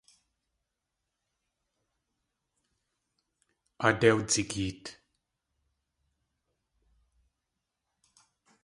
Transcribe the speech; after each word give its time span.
Aadé 3.85 4.09
wdzigeet. 4.17 4.85